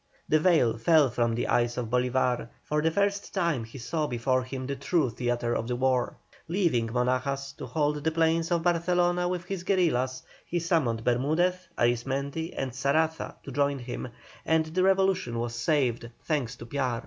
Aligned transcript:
The 0.27 0.39
veil 0.39 0.79
fell 0.79 1.11
from 1.11 1.35
the 1.35 1.47
eyes 1.47 1.77
of 1.77 1.89
Bolívar; 1.91 2.49
for 2.63 2.81
the 2.81 2.89
first 2.89 3.35
time 3.35 3.63
he 3.63 3.77
saw 3.77 4.07
before 4.07 4.41
him 4.41 4.65
the 4.65 4.75
true 4.75 5.11
theatre 5.11 5.55
of 5.55 5.67
the 5.67 5.75
war. 5.75 6.15
Leaving 6.47 6.87
Monagas 6.87 7.55
to 7.57 7.67
hold 7.67 8.03
the 8.03 8.09
plains 8.11 8.49
of 8.49 8.63
Barcelona 8.63 9.27
with 9.27 9.45
his 9.45 9.61
guerillas, 9.63 10.23
he 10.47 10.57
summoned 10.57 11.03
Bermudez, 11.03 11.67
Arismendi, 11.77 12.51
and 12.57 12.71
Saraza 12.71 13.35
to 13.43 13.51
join 13.51 13.77
him, 13.77 14.07
and 14.43 14.65
the 14.65 14.81
revolution 14.81 15.37
was 15.37 15.53
saved, 15.53 16.09
thanks 16.23 16.55
to 16.55 16.65
Piar. 16.65 16.99